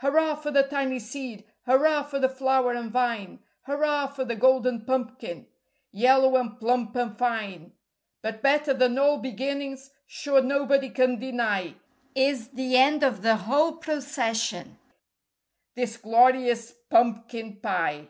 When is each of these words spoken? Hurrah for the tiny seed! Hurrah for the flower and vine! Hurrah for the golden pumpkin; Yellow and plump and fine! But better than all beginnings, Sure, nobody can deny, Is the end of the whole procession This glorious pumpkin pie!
Hurrah 0.00 0.34
for 0.34 0.50
the 0.50 0.64
tiny 0.64 0.98
seed! 0.98 1.44
Hurrah 1.64 2.02
for 2.02 2.18
the 2.18 2.28
flower 2.28 2.74
and 2.74 2.90
vine! 2.92 3.38
Hurrah 3.62 4.06
for 4.08 4.22
the 4.22 4.36
golden 4.36 4.84
pumpkin; 4.84 5.46
Yellow 5.90 6.36
and 6.36 6.58
plump 6.60 6.94
and 6.94 7.16
fine! 7.16 7.72
But 8.20 8.42
better 8.42 8.74
than 8.74 8.98
all 8.98 9.16
beginnings, 9.16 9.90
Sure, 10.06 10.42
nobody 10.42 10.90
can 10.90 11.18
deny, 11.18 11.76
Is 12.14 12.48
the 12.50 12.76
end 12.76 13.02
of 13.02 13.22
the 13.22 13.36
whole 13.48 13.76
procession 13.78 14.78
This 15.74 15.96
glorious 15.96 16.72
pumpkin 16.90 17.56
pie! 17.56 18.08